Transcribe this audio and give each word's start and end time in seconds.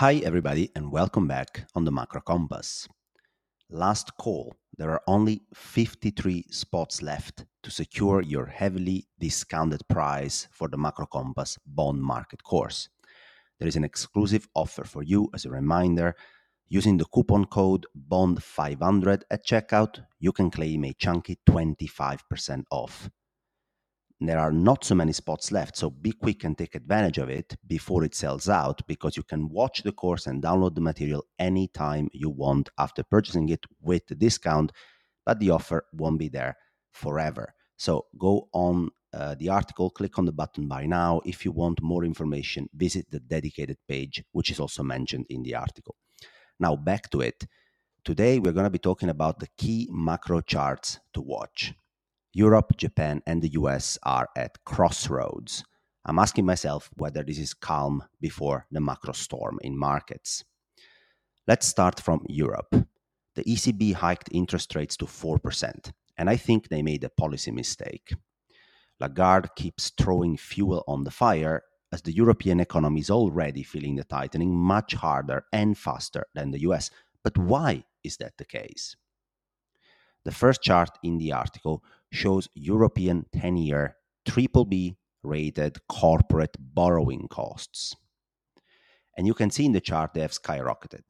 Hi, 0.00 0.14
everybody, 0.24 0.70
and 0.74 0.90
welcome 0.90 1.28
back 1.28 1.66
on 1.74 1.84
the 1.84 1.92
Macro 1.92 2.22
Compass. 2.22 2.88
Last 3.68 4.16
call, 4.16 4.54
there 4.78 4.90
are 4.92 5.02
only 5.06 5.42
53 5.52 6.46
spots 6.50 7.02
left 7.02 7.44
to 7.62 7.70
secure 7.70 8.22
your 8.22 8.46
heavily 8.46 9.08
discounted 9.18 9.86
price 9.88 10.48
for 10.52 10.68
the 10.68 10.78
Macro 10.78 11.04
Compass 11.04 11.58
bond 11.66 12.02
market 12.02 12.42
course. 12.42 12.88
There 13.58 13.68
is 13.68 13.76
an 13.76 13.84
exclusive 13.84 14.48
offer 14.54 14.84
for 14.84 15.02
you 15.02 15.28
as 15.34 15.44
a 15.44 15.50
reminder. 15.50 16.16
Using 16.70 16.96
the 16.96 17.04
coupon 17.04 17.44
code 17.44 17.84
BOND500 18.08 19.24
at 19.30 19.46
checkout, 19.46 20.02
you 20.18 20.32
can 20.32 20.50
claim 20.50 20.86
a 20.86 20.94
chunky 20.94 21.36
25% 21.46 22.64
off 22.70 23.10
there 24.28 24.38
are 24.38 24.52
not 24.52 24.84
so 24.84 24.94
many 24.94 25.12
spots 25.12 25.50
left, 25.50 25.76
so 25.76 25.88
be 25.88 26.12
quick 26.12 26.44
and 26.44 26.56
take 26.56 26.74
advantage 26.74 27.18
of 27.18 27.30
it 27.30 27.56
before 27.66 28.04
it 28.04 28.14
sells 28.14 28.48
out 28.48 28.86
because 28.86 29.16
you 29.16 29.22
can 29.22 29.48
watch 29.48 29.82
the 29.82 29.92
course 29.92 30.26
and 30.26 30.42
download 30.42 30.74
the 30.74 30.80
material 30.80 31.24
anytime 31.38 32.08
you 32.12 32.28
want 32.28 32.68
after 32.78 33.02
purchasing 33.02 33.48
it 33.48 33.64
with 33.80 34.06
the 34.08 34.14
discount, 34.14 34.72
but 35.24 35.38
the 35.38 35.50
offer 35.50 35.86
won't 35.94 36.18
be 36.18 36.28
there 36.28 36.56
forever. 36.90 37.54
So 37.76 38.06
go 38.18 38.48
on 38.52 38.90
uh, 39.14 39.36
the 39.38 39.48
article, 39.48 39.88
click 39.90 40.18
on 40.18 40.26
the 40.26 40.32
button 40.32 40.68
buy 40.68 40.84
now. 40.84 41.22
If 41.24 41.44
you 41.44 41.52
want 41.52 41.82
more 41.82 42.04
information, 42.04 42.68
visit 42.74 43.10
the 43.10 43.20
dedicated 43.20 43.78
page, 43.88 44.22
which 44.32 44.50
is 44.50 44.60
also 44.60 44.82
mentioned 44.82 45.26
in 45.30 45.42
the 45.42 45.54
article. 45.54 45.96
Now, 46.58 46.76
back 46.76 47.10
to 47.10 47.22
it. 47.22 47.46
Today, 48.04 48.38
we're 48.38 48.52
going 48.52 48.64
to 48.64 48.70
be 48.70 48.78
talking 48.78 49.08
about 49.08 49.40
the 49.40 49.48
key 49.56 49.88
macro 49.90 50.42
charts 50.42 51.00
to 51.14 51.22
watch. 51.22 51.72
Europe, 52.32 52.76
Japan, 52.76 53.22
and 53.26 53.42
the 53.42 53.52
US 53.52 53.98
are 54.04 54.28
at 54.36 54.64
crossroads. 54.64 55.64
I'm 56.04 56.18
asking 56.18 56.46
myself 56.46 56.88
whether 56.96 57.22
this 57.22 57.38
is 57.38 57.54
calm 57.54 58.04
before 58.20 58.66
the 58.70 58.80
macro 58.80 59.12
storm 59.12 59.58
in 59.62 59.76
markets. 59.76 60.44
Let's 61.48 61.66
start 61.66 62.00
from 62.00 62.24
Europe. 62.28 62.72
The 63.34 63.44
ECB 63.44 63.94
hiked 63.94 64.28
interest 64.32 64.74
rates 64.74 64.96
to 64.98 65.06
4%, 65.06 65.92
and 66.16 66.30
I 66.30 66.36
think 66.36 66.68
they 66.68 66.82
made 66.82 67.04
a 67.04 67.10
policy 67.10 67.50
mistake. 67.50 68.14
Lagarde 69.00 69.48
keeps 69.56 69.90
throwing 69.90 70.36
fuel 70.36 70.84
on 70.86 71.04
the 71.04 71.10
fire 71.10 71.62
as 71.92 72.02
the 72.02 72.12
European 72.12 72.60
economy 72.60 73.00
is 73.00 73.10
already 73.10 73.62
feeling 73.62 73.96
the 73.96 74.04
tightening 74.04 74.54
much 74.54 74.94
harder 74.94 75.44
and 75.52 75.76
faster 75.76 76.26
than 76.34 76.50
the 76.50 76.60
US. 76.60 76.90
But 77.24 77.36
why 77.36 77.84
is 78.04 78.18
that 78.18 78.36
the 78.38 78.44
case? 78.44 78.94
The 80.24 80.32
first 80.32 80.62
chart 80.62 80.90
in 81.02 81.18
the 81.18 81.32
article 81.32 81.82
shows 82.12 82.48
European 82.54 83.26
10 83.32 83.56
year 83.56 83.96
triple 84.26 84.64
B 84.64 84.96
rated 85.22 85.78
corporate 85.88 86.56
borrowing 86.58 87.28
costs. 87.28 87.96
And 89.16 89.26
you 89.26 89.34
can 89.34 89.50
see 89.50 89.66
in 89.66 89.72
the 89.72 89.80
chart 89.80 90.14
they 90.14 90.20
have 90.20 90.32
skyrocketed. 90.32 91.04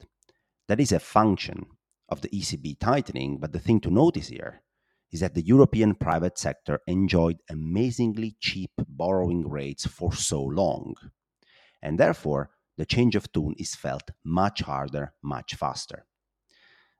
That 0.67 0.79
is 0.79 0.91
a 0.91 0.99
function 0.99 1.65
of 2.09 2.21
the 2.21 2.29
ECB 2.29 2.79
tightening, 2.79 3.37
but 3.39 3.51
the 3.51 3.59
thing 3.59 3.79
to 3.81 3.89
notice 3.89 4.27
here 4.27 4.61
is 5.11 5.19
that 5.19 5.33
the 5.33 5.45
European 5.45 5.95
private 5.95 6.37
sector 6.37 6.79
enjoyed 6.87 7.37
amazingly 7.49 8.35
cheap 8.39 8.71
borrowing 8.87 9.49
rates 9.49 9.85
for 9.85 10.13
so 10.13 10.41
long. 10.41 10.95
And 11.81 11.99
therefore, 11.99 12.51
the 12.77 12.85
change 12.85 13.15
of 13.15 13.31
tune 13.31 13.55
is 13.57 13.75
felt 13.75 14.11
much 14.23 14.61
harder, 14.61 15.13
much 15.21 15.55
faster. 15.55 16.05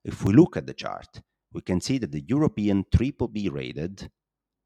If 0.03 0.23
we 0.23 0.33
look 0.33 0.57
at 0.57 0.65
the 0.65 0.73
chart, 0.73 1.21
we 1.53 1.61
can 1.61 1.81
see 1.81 1.97
that 1.97 2.11
the 2.11 2.23
European 2.27 2.85
BBB 2.85 3.51
rated 3.51 4.09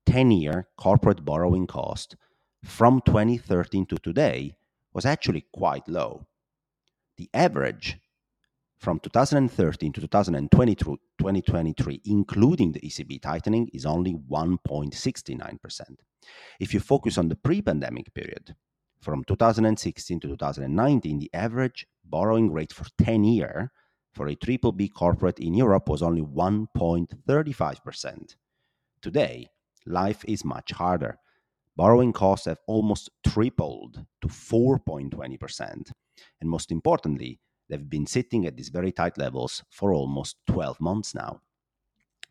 10 0.06 0.32
year 0.32 0.68
corporate 0.78 1.26
borrowing 1.26 1.68
cost 1.68 2.16
from 2.64 3.02
2013 3.06 3.86
to 3.88 3.98
today 3.98 4.56
was 4.94 5.06
actually 5.06 5.46
quite 5.54 5.88
low. 5.88 6.26
The 7.18 7.30
average 7.34 7.98
from 8.78 9.00
2013 9.00 9.94
to 9.94 10.02
2023, 10.02 12.02
including 12.06 12.72
the 12.72 12.82
ECB 12.82 13.22
tightening, 13.22 13.70
is 13.74 13.86
only 13.86 14.14
1.69%. 14.14 15.82
If 16.60 16.74
you 16.74 16.80
focus 16.80 17.18
on 17.18 17.30
the 17.30 17.36
pre 17.36 17.62
pandemic 17.62 18.14
period, 18.14 18.56
from 19.02 19.24
2016 19.24 20.20
to 20.22 20.28
2019, 20.28 21.20
the 21.20 21.30
average 21.34 21.88
borrowing 22.04 22.52
rate 22.52 22.74
for 22.74 22.86
10 22.98 23.24
year 23.24 23.72
for 24.16 24.28
a 24.30 24.36
triple 24.36 24.72
B 24.72 24.88
corporate 24.88 25.40
in 25.40 25.54
Europe 25.54 25.90
was 25.90 26.02
only 26.02 26.22
1.35%. 26.22 28.36
Today, 29.02 29.50
life 29.86 30.24
is 30.26 30.46
much 30.46 30.72
harder. 30.72 31.20
Borrowing 31.76 32.14
costs 32.14 32.46
have 32.46 32.60
almost 32.66 33.10
tripled 33.28 34.06
to 34.22 34.30
4.20%. 34.30 35.92
And 36.40 36.50
most 36.50 36.72
importantly, 36.72 37.42
they've 37.70 37.90
been 37.90 38.08
sitting 38.08 38.46
at 38.46 38.56
these 38.56 38.70
very 38.70 38.94
tight 38.94 39.18
levels 39.18 39.66
for 39.70 39.94
almost 39.94 40.38
12 40.48 40.80
months 40.80 41.14
now. 41.14 41.42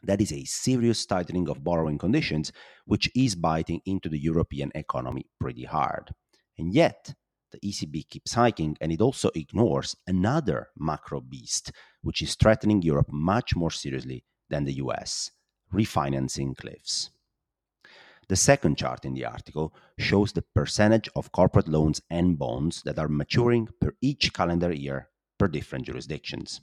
That 0.03 0.23
is 0.23 0.33
a 0.33 0.44
serious 0.44 1.05
tightening 1.05 1.50
of 1.50 1.62
borrowing 1.62 1.99
conditions, 1.99 2.50
which 2.87 3.11
is 3.15 3.34
biting 3.34 3.83
into 3.84 4.09
the 4.09 4.19
European 4.19 4.73
economy 4.75 5.27
pretty 5.39 5.65
hard. 5.65 6.15
And 6.59 6.73
yet, 6.73 7.12
the 7.61 7.69
ECB 7.69 8.09
keeps 8.09 8.35
hiking 8.35 8.77
and 8.81 8.91
it 8.93 9.01
also 9.01 9.31
ignores 9.35 9.97
another 10.07 10.69
macro 10.77 11.21
beast, 11.21 11.73
which 12.03 12.23
is 12.23 12.35
threatening 12.35 12.83
Europe 12.83 13.11
much 13.11 13.55
more 13.55 13.71
seriously 13.71 14.25
than 14.51 14.65
the 14.65 14.75
US 14.75 15.31
refinancing 15.73 16.57
cliffs. 16.57 17.11
The 18.29 18.37
second 18.37 18.79
chart 18.79 19.05
in 19.05 19.15
the 19.15 19.27
article 19.27 19.75
shows 19.99 20.33
the 20.33 20.45
percentage 20.55 21.09
of 21.15 21.33
corporate 21.33 21.69
loans 21.69 22.01
and 22.09 22.39
bonds 22.39 22.83
that 22.85 22.99
are 22.99 23.09
maturing 23.09 23.69
per 23.81 23.95
each 24.01 24.33
calendar 24.33 24.73
year 24.73 25.11
per 25.39 25.49
different 25.49 25.87
jurisdictions. 25.87 26.61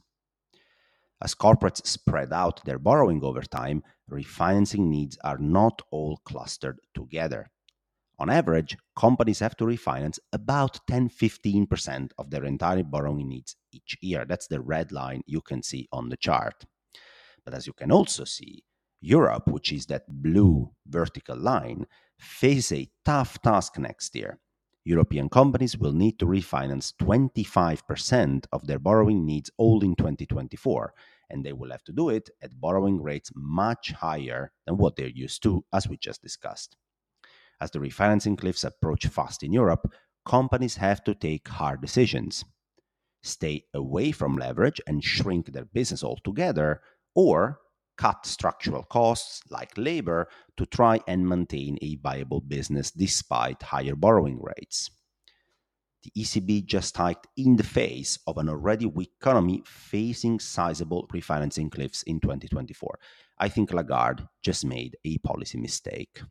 As 1.21 1.35
corporates 1.35 1.85
spread 1.85 2.33
out 2.33 2.65
their 2.65 2.79
borrowing 2.79 3.23
over 3.23 3.43
time, 3.43 3.83
refinancing 4.09 4.87
needs 4.87 5.19
are 5.23 5.37
not 5.37 5.81
all 5.91 6.17
clustered 6.25 6.79
together. 6.95 7.51
On 8.21 8.29
average, 8.29 8.77
companies 8.95 9.39
have 9.39 9.57
to 9.57 9.63
refinance 9.63 10.19
about 10.31 10.79
10 10.85 11.09
15% 11.09 12.11
of 12.19 12.29
their 12.29 12.45
entire 12.45 12.83
borrowing 12.83 13.27
needs 13.29 13.55
each 13.71 13.97
year. 13.99 14.25
That's 14.29 14.45
the 14.45 14.61
red 14.61 14.91
line 14.91 15.23
you 15.25 15.41
can 15.41 15.63
see 15.63 15.87
on 15.91 16.09
the 16.09 16.17
chart. 16.17 16.63
But 17.43 17.55
as 17.55 17.65
you 17.65 17.73
can 17.73 17.91
also 17.91 18.23
see, 18.25 18.63
Europe, 18.99 19.47
which 19.47 19.73
is 19.73 19.87
that 19.87 20.03
blue 20.07 20.69
vertical 20.85 21.35
line, 21.35 21.87
faces 22.19 22.71
a 22.71 22.91
tough 23.03 23.41
task 23.41 23.79
next 23.79 24.13
year. 24.13 24.39
European 24.85 25.27
companies 25.27 25.75
will 25.75 25.93
need 25.93 26.19
to 26.19 26.27
refinance 26.27 26.93
25% 27.01 28.45
of 28.51 28.67
their 28.67 28.77
borrowing 28.77 29.25
needs 29.25 29.49
all 29.57 29.83
in 29.83 29.95
2024, 29.95 30.93
and 31.31 31.43
they 31.43 31.53
will 31.53 31.71
have 31.71 31.83
to 31.85 31.91
do 31.91 32.09
it 32.09 32.29
at 32.43 32.61
borrowing 32.61 33.01
rates 33.01 33.31
much 33.33 33.93
higher 33.93 34.51
than 34.67 34.77
what 34.77 34.95
they're 34.95 35.07
used 35.07 35.41
to, 35.41 35.65
as 35.73 35.87
we 35.87 35.97
just 35.97 36.21
discussed. 36.21 36.77
As 37.61 37.71
the 37.71 37.79
refinancing 37.79 38.37
cliffs 38.37 38.65
approach 38.65 39.05
fast 39.07 39.43
in 39.43 39.53
Europe, 39.53 39.89
companies 40.25 40.75
have 40.77 41.03
to 41.05 41.15
take 41.15 41.47
hard 41.47 41.79
decisions 41.79 42.43
stay 43.23 43.65
away 43.73 44.11
from 44.11 44.37
leverage 44.37 44.81
and 44.87 45.03
shrink 45.03 45.51
their 45.51 45.65
business 45.65 46.03
altogether, 46.03 46.81
or 47.15 47.59
cut 47.97 48.25
structural 48.25 48.83
costs 48.83 49.41
like 49.49 49.77
labor 49.77 50.27
to 50.57 50.65
try 50.65 50.99
and 51.07 51.27
maintain 51.27 51.77
a 51.81 51.97
viable 51.97 52.41
business 52.41 52.89
despite 52.91 53.61
higher 53.61 53.95
borrowing 53.95 54.41
rates. 54.41 54.89
The 56.03 56.11
ECB 56.19 56.65
just 56.65 56.97
hiked 56.97 57.27
in 57.37 57.57
the 57.57 57.63
face 57.63 58.17
of 58.25 58.39
an 58.39 58.49
already 58.49 58.87
weak 58.87 59.11
economy 59.21 59.61
facing 59.67 60.39
sizable 60.39 61.07
refinancing 61.13 61.71
cliffs 61.71 62.01
in 62.03 62.19
2024. 62.19 62.97
I 63.37 63.49
think 63.49 63.71
Lagarde 63.71 64.23
just 64.41 64.65
made 64.65 64.97
a 65.05 65.19
policy 65.19 65.59
mistake. 65.59 66.21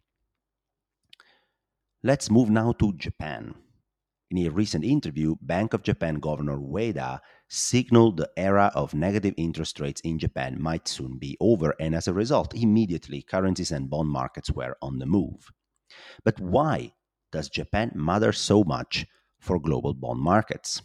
Let's 2.03 2.31
move 2.31 2.49
now 2.49 2.73
to 2.73 2.95
Japan. 2.95 3.55
In 4.31 4.39
a 4.47 4.49
recent 4.49 4.85
interview, 4.85 5.37
Bank 5.43 5.75
of 5.75 5.83
Japan 5.83 6.15
Governor 6.15 6.57
Ueda 6.57 7.21
signaled 7.47 8.17
the 8.17 8.31
era 8.39 8.73
of 8.75 8.95
negative 8.95 9.35
interest 9.37 9.81
rates 9.81 10.01
in 10.01 10.19
Japan 10.19 10.57
might 10.59 10.89
soon 10.89 11.19
be 11.19 11.37
over, 11.41 11.75
and 11.79 11.95
as 11.95 12.09
a 12.09 12.15
result, 12.15 12.55
immediately 12.55 13.21
currencies 13.21 13.71
and 13.71 13.91
bond 13.91 14.09
markets 14.09 14.51
were 14.51 14.79
on 14.81 14.99
the 14.99 15.05
move. 15.05 15.53
But 16.25 16.41
why 16.41 16.95
does 17.33 17.51
Japan 17.51 17.93
matter 17.95 18.33
so 18.33 18.65
much 18.65 19.05
for 19.39 19.61
global 19.61 19.93
bond 19.93 20.21
markets? 20.21 20.81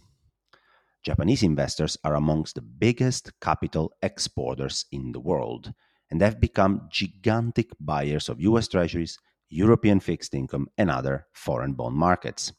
Japanese 1.01 1.43
investors 1.43 1.97
are 2.03 2.15
amongst 2.15 2.55
the 2.55 2.61
biggest 2.61 3.31
capital 3.39 3.93
exporters 4.01 4.83
in 4.91 5.13
the 5.13 5.21
world, 5.21 5.73
and 6.11 6.21
have 6.21 6.41
become 6.41 6.89
gigantic 6.91 7.69
buyers 7.79 8.27
of 8.27 8.41
US 8.41 8.67
treasuries, 8.67 9.17
European 9.49 9.99
fixed 9.99 10.33
income, 10.33 10.67
and 10.77 10.89
other 10.89 11.27
foreign 11.33 11.73
bond 11.73 11.95
markets. 11.95 12.53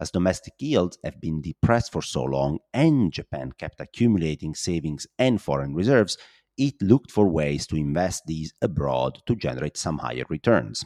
As 0.00 0.10
domestic 0.10 0.54
yields 0.60 0.96
have 1.02 1.20
been 1.20 1.40
depressed 1.40 1.92
for 1.92 2.02
so 2.02 2.22
long 2.22 2.58
and 2.72 3.12
Japan 3.12 3.52
kept 3.58 3.80
accumulating 3.80 4.54
savings 4.54 5.06
and 5.18 5.42
foreign 5.42 5.74
reserves, 5.74 6.16
it 6.56 6.74
looked 6.80 7.10
for 7.10 7.28
ways 7.28 7.66
to 7.66 7.76
invest 7.76 8.22
these 8.26 8.52
abroad 8.62 9.20
to 9.26 9.34
generate 9.34 9.76
some 9.76 9.98
higher 9.98 10.24
returns. 10.28 10.84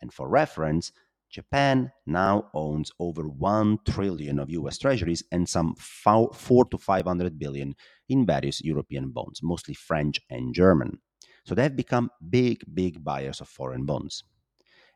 And 0.00 0.12
for 0.12 0.28
reference, 0.28 0.92
Japan 1.30 1.92
now 2.06 2.50
owns 2.54 2.90
over 2.98 3.28
1 3.28 3.78
trillion 3.86 4.38
of 4.38 4.50
US 4.50 4.78
treasuries 4.78 5.22
and 5.30 5.48
some 5.48 5.74
4 5.76 6.30
to 6.70 6.78
500 6.78 7.38
billion 7.38 7.74
in 8.08 8.26
various 8.26 8.60
European 8.62 9.10
bonds, 9.10 9.40
mostly 9.42 9.74
French 9.74 10.20
and 10.30 10.54
German. 10.54 10.98
So 11.44 11.54
they 11.54 11.62
have 11.62 11.76
become 11.76 12.10
big, 12.28 12.62
big 12.74 13.04
buyers 13.04 13.40
of 13.40 13.48
foreign 13.48 13.84
bonds. 13.84 14.24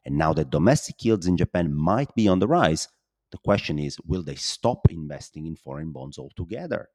And 0.04 0.16
now 0.16 0.32
that 0.34 0.50
domestic 0.50 1.04
yields 1.04 1.26
in 1.26 1.36
Japan 1.36 1.72
might 1.72 2.14
be 2.14 2.28
on 2.28 2.38
the 2.38 2.48
rise, 2.48 2.88
the 3.30 3.38
question 3.38 3.78
is 3.78 3.98
will 4.04 4.22
they 4.22 4.34
stop 4.34 4.90
investing 4.90 5.46
in 5.46 5.56
foreign 5.56 5.92
bonds 5.92 6.18
altogether? 6.18 6.88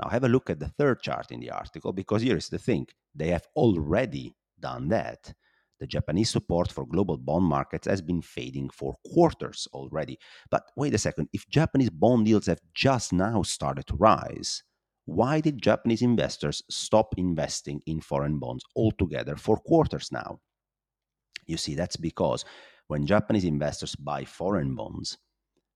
Now, 0.00 0.10
have 0.10 0.24
a 0.24 0.28
look 0.28 0.48
at 0.48 0.60
the 0.60 0.68
third 0.68 1.02
chart 1.02 1.30
in 1.30 1.40
the 1.40 1.50
article 1.50 1.92
because 1.92 2.22
here 2.22 2.36
is 2.36 2.48
the 2.48 2.58
thing 2.58 2.86
they 3.14 3.28
have 3.28 3.46
already 3.56 4.36
done 4.60 4.88
that. 4.88 5.32
The 5.80 5.86
Japanese 5.86 6.30
support 6.30 6.72
for 6.72 6.86
global 6.86 7.16
bond 7.16 7.44
markets 7.44 7.86
has 7.86 8.00
been 8.00 8.22
fading 8.22 8.70
for 8.70 8.96
quarters 9.12 9.68
already. 9.72 10.18
But 10.50 10.64
wait 10.76 10.94
a 10.94 10.98
second, 10.98 11.28
if 11.32 11.48
Japanese 11.48 11.90
bond 11.90 12.26
yields 12.26 12.46
have 12.46 12.60
just 12.74 13.12
now 13.12 13.42
started 13.42 13.86
to 13.86 13.96
rise, 13.96 14.62
why 15.04 15.40
did 15.40 15.62
Japanese 15.62 16.02
investors 16.02 16.62
stop 16.68 17.14
investing 17.16 17.80
in 17.86 18.00
foreign 18.00 18.38
bonds 18.38 18.64
altogether 18.76 19.36
for 19.36 19.56
quarters 19.56 20.10
now? 20.12 20.40
You 21.48 21.56
see, 21.56 21.74
that's 21.74 21.96
because 21.96 22.44
when 22.86 23.06
Japanese 23.06 23.44
investors 23.44 23.96
buy 23.96 24.24
foreign 24.24 24.74
bonds, 24.74 25.18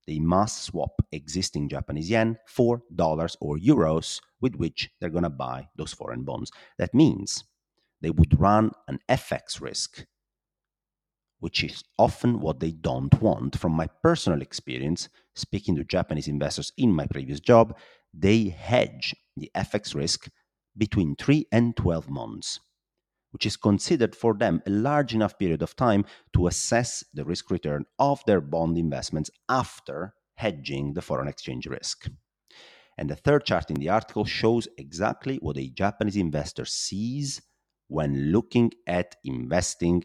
they 0.07 0.19
must 0.19 0.63
swap 0.63 1.01
existing 1.11 1.69
Japanese 1.69 2.09
yen 2.09 2.37
for 2.47 2.81
dollars 2.95 3.35
or 3.41 3.57
euros 3.57 4.21
with 4.41 4.55
which 4.55 4.89
they're 4.99 5.09
going 5.09 5.23
to 5.23 5.29
buy 5.29 5.67
those 5.75 5.93
foreign 5.93 6.23
bonds. 6.23 6.51
That 6.77 6.93
means 6.93 7.43
they 8.01 8.09
would 8.09 8.39
run 8.39 8.71
an 8.87 8.99
FX 9.09 9.61
risk, 9.61 10.05
which 11.39 11.63
is 11.63 11.83
often 11.97 12.39
what 12.39 12.59
they 12.59 12.71
don't 12.71 13.21
want. 13.21 13.57
From 13.57 13.71
my 13.71 13.87
personal 14.03 14.41
experience, 14.41 15.09
speaking 15.35 15.75
to 15.77 15.83
Japanese 15.83 16.27
investors 16.27 16.71
in 16.77 16.93
my 16.93 17.07
previous 17.07 17.39
job, 17.39 17.77
they 18.13 18.49
hedge 18.49 19.15
the 19.37 19.49
FX 19.55 19.95
risk 19.95 20.29
between 20.77 21.15
3 21.15 21.47
and 21.51 21.75
12 21.77 22.09
months, 22.09 22.59
which 23.33 23.45
is 23.45 23.57
considered 23.57 24.15
for 24.15 24.35
them 24.35 24.61
a 24.65 24.69
large 24.69 25.13
enough 25.13 25.37
period 25.39 25.61
of 25.63 25.75
time 25.75 26.05
to 26.33 26.47
assess 26.47 27.03
the 27.13 27.25
risk 27.25 27.49
return 27.49 27.83
of 27.97 28.21
their 28.25 28.39
bond 28.39 28.77
investments 28.77 29.31
after 29.49 30.13
hedging 30.35 30.93
the 30.93 31.01
foreign 31.01 31.27
exchange 31.27 31.65
risk. 31.65 32.09
And 32.97 33.09
the 33.09 33.15
third 33.15 33.45
chart 33.45 33.71
in 33.71 33.77
the 33.77 33.89
article 33.89 34.23
shows 34.23 34.67
exactly 34.77 35.37
what 35.37 35.57
a 35.57 35.69
Japanese 35.69 36.15
investor 36.15 36.65
sees 36.65 37.41
when 37.87 38.31
looking 38.31 38.71
at 38.87 39.15
investing 39.23 40.03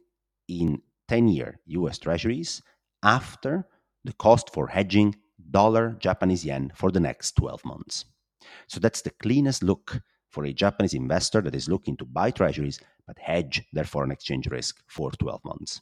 in 0.48 0.80
10 1.08 1.28
year 1.28 1.60
US 1.66 1.98
treasuries 1.98 2.62
after 3.02 3.66
the 4.04 4.12
cost 4.14 4.52
for 4.52 4.68
hedging 4.68 5.16
dollar 5.50 5.96
Japanese 5.98 6.44
yen 6.44 6.72
for 6.74 6.90
the 6.90 7.00
next 7.00 7.32
12 7.32 7.64
months. 7.64 8.06
So 8.68 8.80
that's 8.80 9.02
the 9.02 9.10
cleanest 9.10 9.62
look 9.62 10.00
for 10.30 10.44
a 10.44 10.52
Japanese 10.52 10.94
investor 10.94 11.40
that 11.42 11.54
is 11.54 11.68
looking 11.68 11.96
to 11.96 12.04
buy 12.04 12.30
treasuries 12.30 12.80
but 13.06 13.18
hedge 13.18 13.62
their 13.72 13.84
foreign 13.84 14.10
exchange 14.10 14.46
risk 14.48 14.82
for 14.86 15.10
12 15.10 15.44
months. 15.44 15.80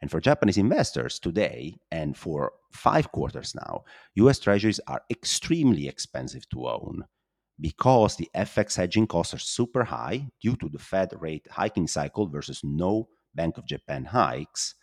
And 0.00 0.10
for 0.10 0.20
Japanese 0.20 0.58
investors 0.58 1.18
today, 1.18 1.76
and 1.90 2.16
for 2.16 2.52
five 2.72 3.12
quarters 3.12 3.54
now, 3.54 3.84
US 4.16 4.38
treasuries 4.38 4.80
are 4.88 5.02
extremely 5.10 5.88
expensive 5.88 6.48
to 6.50 6.68
own 6.68 7.04
because 7.60 8.16
the 8.16 8.28
FX 8.34 8.76
hedging 8.76 9.06
costs 9.06 9.32
are 9.32 9.38
super 9.38 9.84
high 9.84 10.28
due 10.40 10.56
to 10.56 10.68
the 10.68 10.78
Fed 10.78 11.12
rate 11.20 11.46
hiking 11.50 11.86
cycle 11.86 12.26
versus 12.26 12.60
no 12.64 13.08
Bank 13.34 13.56
of 13.56 13.66
Japan 13.66 14.04
hikes, 14.04 14.74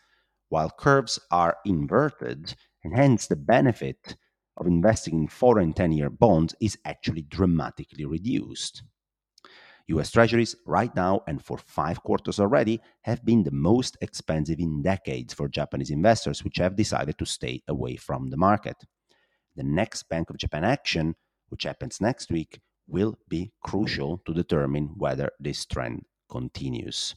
while 0.48 0.72
curves 0.72 1.20
are 1.30 1.58
inverted, 1.66 2.56
and 2.84 2.96
hence 2.96 3.28
the 3.28 3.36
benefit 3.36 4.16
of 4.60 4.68
investing 4.68 5.16
in 5.16 5.28
foreign 5.28 5.74
10 5.74 5.92
year 5.92 6.10
bonds 6.10 6.56
is 6.62 6.78
actually 6.86 7.24
dramatically 7.24 8.06
reduced. 8.06 8.84
US 9.88 10.12
Treasuries, 10.12 10.56
right 10.68 10.96
now 10.96 11.22
and 11.28 11.44
for 11.44 11.58
five 11.58 12.04
quarters 12.04 12.40
already, 12.40 12.80
have 13.02 13.26
been 13.26 13.44
the 13.44 13.52
most 13.52 13.98
expensive 14.02 14.60
in 14.60 14.84
decades 14.84 15.34
for 15.34 15.50
Japanese 15.50 15.90
investors, 15.90 16.44
which 16.44 16.58
have 16.58 16.76
decided 16.76 17.18
to 17.18 17.26
stay 17.26 17.64
away 17.68 17.96
from 17.96 18.30
the 18.30 18.38
market. 18.38 18.78
The 19.56 19.64
next 19.64 20.08
Bank 20.10 20.30
of 20.30 20.38
Japan 20.38 20.64
action, 20.64 21.16
which 21.50 21.64
happens 21.64 22.00
next 22.00 22.32
week, 22.32 22.60
will 22.88 23.18
be 23.28 23.52
crucial 23.64 24.22
to 24.26 24.34
determine 24.34 24.94
whether 24.96 25.32
this 25.40 25.66
trend 25.66 26.04
continues. 26.30 27.16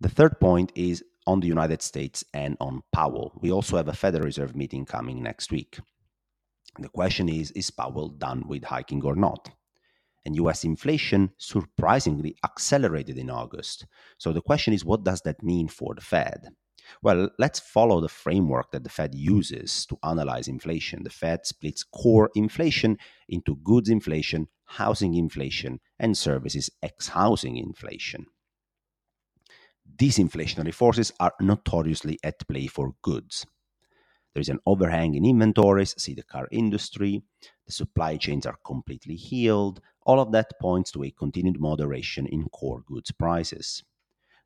The 0.00 0.08
third 0.08 0.40
point 0.40 0.72
is 0.74 1.04
on 1.26 1.40
the 1.40 1.48
United 1.48 1.82
States 1.82 2.24
and 2.34 2.56
on 2.60 2.82
Powell. 2.92 3.32
We 3.40 3.52
also 3.52 3.76
have 3.76 3.88
a 3.88 3.92
Federal 3.92 4.24
Reserve 4.24 4.56
meeting 4.56 4.84
coming 4.84 5.22
next 5.22 5.52
week. 5.52 5.78
The 6.78 6.88
question 6.88 7.28
is 7.28 7.50
Is 7.52 7.70
Powell 7.70 8.08
done 8.08 8.48
with 8.48 8.64
hiking 8.64 9.02
or 9.04 9.14
not? 9.14 9.50
And 10.24 10.36
US 10.36 10.64
inflation 10.64 11.32
surprisingly 11.38 12.36
accelerated 12.44 13.18
in 13.18 13.28
August. 13.28 13.86
So 14.18 14.32
the 14.32 14.40
question 14.40 14.72
is 14.72 14.84
what 14.84 15.04
does 15.04 15.20
that 15.22 15.42
mean 15.42 15.68
for 15.68 15.94
the 15.94 16.00
Fed? 16.00 16.48
Well, 17.02 17.30
let's 17.38 17.60
follow 17.60 18.00
the 18.00 18.08
framework 18.08 18.72
that 18.72 18.84
the 18.84 18.90
Fed 18.90 19.14
uses 19.14 19.86
to 19.86 19.98
analyze 20.02 20.48
inflation. 20.48 21.04
The 21.04 21.10
Fed 21.10 21.46
splits 21.46 21.84
core 21.84 22.30
inflation 22.34 22.98
into 23.28 23.56
goods 23.56 23.88
inflation, 23.88 24.48
housing 24.64 25.14
inflation, 25.14 25.80
and 25.98 26.16
services 26.16 26.70
ex 26.82 27.08
housing 27.08 27.56
inflation. 27.56 28.26
These 29.98 30.18
inflationary 30.18 30.74
forces 30.74 31.12
are 31.20 31.34
notoriously 31.40 32.18
at 32.24 32.46
play 32.48 32.66
for 32.66 32.94
goods. 33.02 33.46
There 34.34 34.40
is 34.40 34.48
an 34.48 34.60
overhang 34.64 35.14
in 35.14 35.26
inventories, 35.26 35.94
see 35.98 36.14
the 36.14 36.22
car 36.22 36.48
industry, 36.50 37.22
the 37.66 37.72
supply 37.72 38.16
chains 38.16 38.46
are 38.46 38.58
completely 38.64 39.16
healed. 39.16 39.80
All 40.06 40.18
of 40.18 40.32
that 40.32 40.58
points 40.60 40.90
to 40.92 41.04
a 41.04 41.10
continued 41.10 41.60
moderation 41.60 42.26
in 42.26 42.48
core 42.48 42.82
goods 42.86 43.12
prices. 43.12 43.84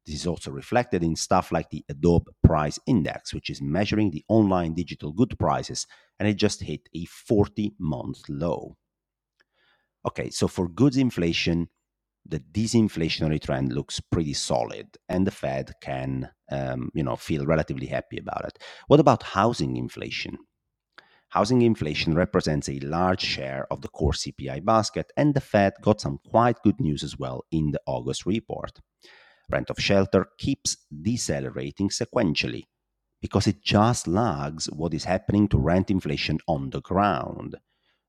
This 0.05 0.17
is 0.17 0.27
also 0.27 0.51
reflected 0.51 1.03
in 1.03 1.17
stuff 1.17 1.51
like 1.53 1.71
the 1.71 1.85
Adobe 1.89 2.31
Price 2.43 2.79
Index, 2.87 3.33
which 3.33 3.51
is 3.51 3.63
measuring 3.63 4.11
the 4.11 4.25
online 4.29 4.75
digital 4.75 5.13
good 5.13 5.39
prices, 5.39 5.87
and 6.19 6.29
it 6.29 6.35
just 6.35 6.63
hit 6.63 6.89
a 6.95 7.05
40 7.07 7.75
month 7.79 8.29
low. 8.29 8.77
Okay, 10.07 10.31
so 10.31 10.47
for 10.47 10.69
goods 10.69 10.97
inflation, 10.97 11.69
the 12.29 12.41
disinflationary 12.41 13.41
trend 13.41 13.73
looks 13.73 14.01
pretty 14.01 14.35
solid, 14.35 14.97
and 15.09 15.27
the 15.27 15.31
Fed 15.31 15.73
can, 15.81 16.31
um, 16.51 16.91
you 16.95 17.03
know, 17.03 17.17
feel 17.17 17.47
relatively 17.47 17.87
happy 17.87 18.19
about 18.19 18.45
it. 18.45 18.59
What 18.89 19.01
about 19.01 19.23
housing 19.23 19.77
inflation? 19.77 20.39
Housing 21.31 21.63
inflation 21.63 22.15
represents 22.15 22.69
a 22.69 22.79
large 22.81 23.21
share 23.21 23.67
of 23.71 23.83
the 23.83 23.89
core 23.89 24.13
CPI 24.13 24.65
basket, 24.65 25.13
and 25.17 25.35
the 25.35 25.41
Fed 25.41 25.75
got 25.83 26.01
some 26.01 26.19
quite 26.29 26.63
good 26.63 26.81
news 26.81 27.03
as 27.03 27.19
well 27.19 27.45
in 27.51 27.73
the 27.73 27.81
August 27.87 28.27
report. 28.27 28.81
Rent 29.51 29.71
of 29.71 29.79
shelter 29.79 30.29
keeps 30.39 30.77
decelerating 31.03 31.91
sequentially 31.91 32.65
because 33.21 33.47
it 33.47 33.63
just 33.63 34.07
lags 34.07 34.67
what 34.67 34.95
is 34.95 35.05
happening 35.05 35.49
to 35.49 35.59
rent 35.59 35.91
inflation 35.91 36.39
on 36.47 36.71
the 36.71 36.81
ground. 36.81 37.57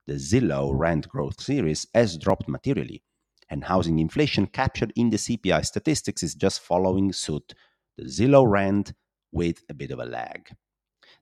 The 0.06 0.14
Zillow 0.14 0.72
rent 0.74 1.08
growth 1.08 1.42
series 1.42 1.88
has 1.94 2.18
dropped 2.18 2.48
materially 2.48 3.04
and 3.50 3.64
housing 3.64 4.00
inflation 4.00 4.48
captured 4.48 4.94
in 4.96 5.10
the 5.10 5.18
CPI 5.18 5.66
statistics 5.66 6.24
is 6.24 6.36
just 6.36 6.62
following 6.62 7.14
suit, 7.14 7.54
the 7.98 8.06
Zillow 8.06 8.50
rent 8.50 8.94
with 9.32 9.64
a 9.70 9.74
bit 9.74 9.92
of 9.92 10.00
a 10.00 10.06
lag. 10.06 10.50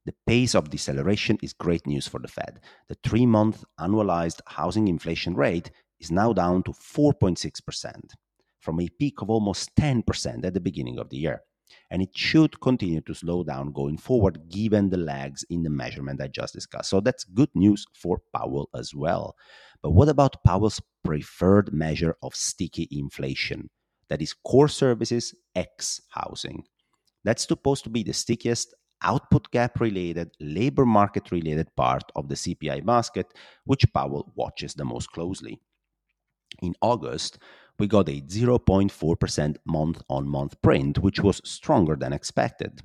The 0.05 0.15
pace 0.27 0.53
of 0.53 0.70
deceleration 0.70 1.38
is 1.41 1.53
great 1.53 1.88
news 1.88 2.08
for 2.08 2.20
the 2.20 2.27
Fed. 2.27 2.60
The 2.89 2.98
three 3.03 3.25
month 3.25 3.63
annualized 3.79 4.41
housing 4.48 4.88
inflation 4.88 5.36
rate 5.36 5.72
is 6.00 6.12
now 6.12 6.34
down 6.34 6.63
to 6.63 6.72
4.6%, 6.72 8.12
from 8.60 8.79
a 8.79 8.89
peak 9.00 9.22
of 9.22 9.29
almost 9.29 9.75
10% 9.75 10.46
at 10.46 10.53
the 10.53 10.60
beginning 10.60 11.00
of 11.00 11.10
the 11.10 11.17
year. 11.17 11.41
And 11.90 12.02
it 12.02 12.16
should 12.16 12.60
continue 12.62 13.02
to 13.02 13.14
slow 13.14 13.44
down 13.44 13.72
going 13.72 13.98
forward 13.98 14.50
given 14.50 14.90
the 14.90 14.98
lags 14.98 15.44
in 15.50 15.64
the 15.64 15.70
measurement 15.70 16.22
I 16.22 16.28
just 16.28 16.54
discussed. 16.54 16.90
So 16.90 17.00
that's 17.00 17.24
good 17.24 17.50
news 17.56 17.86
for 17.94 18.22
Powell 18.36 18.70
as 18.76 18.94
well. 18.94 19.36
But 19.82 19.92
what 19.92 20.10
about 20.10 20.44
Powell's 20.44 20.82
preferred 21.04 21.74
measure 21.74 22.16
of 22.24 22.36
sticky 22.36 22.88
inflation? 22.92 23.70
That 24.10 24.22
is 24.22 24.34
core 24.34 24.68
services 24.68 25.34
ex 25.56 26.02
housing. 26.10 26.64
That's 27.24 27.48
supposed 27.48 27.84
to 27.86 27.90
be 27.90 28.04
the 28.04 28.14
stickiest 28.14 28.74
output 29.02 29.50
gap 29.52 29.80
related, 29.80 30.32
labor 30.40 30.86
market 30.86 31.32
related 31.32 31.68
part 31.76 32.04
of 32.16 32.30
the 32.30 32.36
CPI 32.36 32.86
basket, 32.86 33.28
which 33.66 33.86
Powell 33.94 34.32
watches 34.36 34.74
the 34.74 34.86
most 34.86 35.12
closely. 35.12 35.60
In 36.62 36.74
August, 36.82 37.38
we 37.77 37.88
got 37.88 38.10
a 38.10 38.22
0.4% 38.22 39.58
month 39.65 40.01
on 40.10 40.27
month 40.27 40.62
print, 40.62 41.00
which 41.00 41.20
was 41.20 41.41
stronger 41.44 41.96
than 41.96 42.13
expected. 42.13 42.82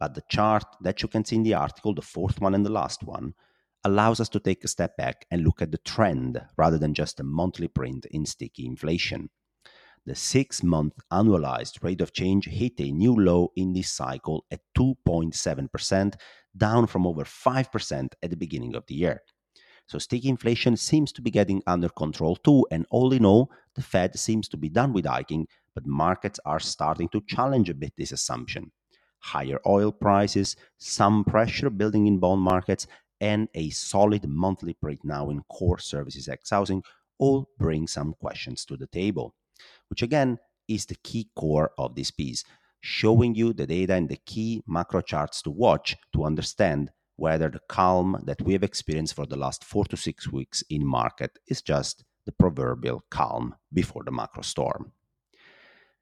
But 0.00 0.14
the 0.14 0.22
chart 0.28 0.64
that 0.82 1.02
you 1.02 1.08
can 1.08 1.24
see 1.24 1.36
in 1.36 1.42
the 1.42 1.54
article, 1.54 1.94
the 1.94 2.02
fourth 2.02 2.40
one 2.40 2.54
and 2.54 2.64
the 2.64 2.70
last 2.70 3.02
one, 3.02 3.34
allows 3.84 4.20
us 4.20 4.28
to 4.30 4.40
take 4.40 4.64
a 4.64 4.68
step 4.68 4.96
back 4.96 5.26
and 5.30 5.44
look 5.44 5.62
at 5.62 5.70
the 5.70 5.78
trend 5.78 6.40
rather 6.56 6.78
than 6.78 6.94
just 6.94 7.20
a 7.20 7.24
monthly 7.24 7.68
print 7.68 8.06
in 8.10 8.26
sticky 8.26 8.66
inflation. 8.66 9.30
the 10.06 10.14
six 10.14 10.62
month 10.62 10.94
annualized 11.12 11.82
rate 11.84 12.00
of 12.00 12.14
change 12.14 12.46
hit 12.46 12.80
a 12.80 12.90
new 12.90 13.14
low 13.14 13.52
in 13.56 13.74
this 13.74 13.90
cycle 13.90 14.44
at 14.50 14.60
2.7%, 14.76 16.14
down 16.56 16.86
from 16.86 17.06
over 17.06 17.24
5% 17.24 18.08
at 18.22 18.30
the 18.30 18.36
beginning 18.36 18.74
of 18.74 18.86
the 18.86 18.94
year. 18.94 19.22
So 19.88 19.98
sticky 19.98 20.28
inflation 20.28 20.76
seems 20.76 21.12
to 21.12 21.22
be 21.22 21.30
getting 21.30 21.62
under 21.66 21.88
control 21.88 22.36
too, 22.36 22.66
and 22.70 22.86
all 22.90 23.10
in 23.14 23.24
all, 23.24 23.50
the 23.74 23.80
Fed 23.80 24.18
seems 24.18 24.46
to 24.48 24.58
be 24.58 24.68
done 24.68 24.92
with 24.92 25.06
hiking, 25.06 25.48
but 25.74 25.86
markets 25.86 26.38
are 26.44 26.60
starting 26.60 27.08
to 27.08 27.22
challenge 27.22 27.70
a 27.70 27.74
bit 27.74 27.94
this 27.96 28.12
assumption. 28.12 28.70
Higher 29.20 29.58
oil 29.66 29.90
prices, 29.90 30.56
some 30.76 31.24
pressure 31.24 31.70
building 31.70 32.06
in 32.06 32.18
bond 32.18 32.42
markets, 32.42 32.86
and 33.18 33.48
a 33.54 33.70
solid 33.70 34.28
monthly 34.28 34.74
print 34.74 35.00
now 35.04 35.30
in 35.30 35.42
core 35.44 35.78
services 35.78 36.28
ex 36.28 36.50
housing 36.50 36.82
all 37.18 37.48
bring 37.58 37.86
some 37.86 38.12
questions 38.20 38.66
to 38.66 38.76
the 38.76 38.86
table, 38.88 39.34
which 39.88 40.02
again 40.02 40.38
is 40.68 40.84
the 40.84 40.96
key 40.96 41.30
core 41.34 41.72
of 41.78 41.94
this 41.94 42.10
piece, 42.10 42.44
showing 42.80 43.34
you 43.34 43.54
the 43.54 43.66
data 43.66 43.94
and 43.94 44.10
the 44.10 44.20
key 44.26 44.62
macro 44.66 45.00
charts 45.00 45.40
to 45.40 45.50
watch 45.50 45.96
to 46.12 46.24
understand 46.24 46.92
whether 47.18 47.48
the 47.48 47.60
calm 47.68 48.16
that 48.24 48.40
we 48.40 48.52
have 48.52 48.62
experienced 48.62 49.14
for 49.14 49.26
the 49.26 49.36
last 49.36 49.64
four 49.64 49.84
to 49.84 49.96
six 49.96 50.30
weeks 50.30 50.62
in 50.70 50.86
market 50.86 51.36
is 51.48 51.60
just 51.60 52.04
the 52.26 52.32
proverbial 52.32 53.02
calm 53.10 53.56
before 53.72 54.04
the 54.04 54.12
macro 54.12 54.42
storm. 54.42 54.92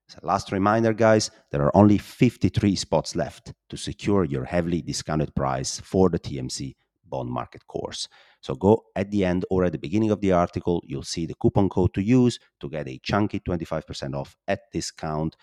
So 0.08 0.18
last 0.22 0.52
reminder, 0.52 0.92
guys, 0.92 1.30
there 1.50 1.62
are 1.62 1.74
only 1.74 1.96
53 1.96 2.76
spots 2.76 3.16
left 3.16 3.54
to 3.70 3.76
secure 3.78 4.24
your 4.24 4.44
heavily 4.44 4.82
discounted 4.82 5.34
price 5.34 5.80
for 5.80 6.10
the 6.10 6.18
TMC 6.18 6.74
bond 7.08 7.30
market 7.30 7.66
course. 7.66 8.08
So 8.42 8.54
go 8.54 8.84
at 8.94 9.10
the 9.10 9.24
end 9.24 9.46
or 9.50 9.64
at 9.64 9.72
the 9.72 9.78
beginning 9.78 10.10
of 10.10 10.20
the 10.20 10.32
article, 10.32 10.82
you'll 10.84 11.02
see 11.02 11.24
the 11.24 11.34
coupon 11.40 11.70
code 11.70 11.94
to 11.94 12.02
use 12.02 12.38
to 12.60 12.68
get 12.68 12.88
a 12.88 13.00
chunky 13.02 13.40
25% 13.40 14.14
off 14.14 14.36
at 14.46 14.60
discount. 14.70 15.34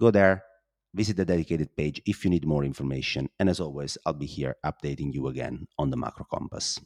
Go 0.00 0.10
there, 0.10 0.44
visit 0.94 1.16
the 1.16 1.24
dedicated 1.24 1.76
page 1.76 2.02
if 2.06 2.24
you 2.24 2.30
need 2.30 2.46
more 2.46 2.64
information. 2.64 3.28
And 3.38 3.48
as 3.48 3.60
always, 3.60 3.96
I'll 4.04 4.12
be 4.12 4.26
here 4.26 4.56
updating 4.64 5.14
you 5.14 5.28
again 5.28 5.68
on 5.78 5.90
the 5.90 5.96
macro 5.96 6.24
compass. 6.24 6.80